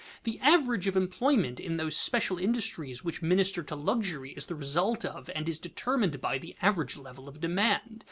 [0.23, 5.05] The average of employment in those special industries which minister to luxury is the result
[5.05, 7.99] of and is determined by the average level of demand.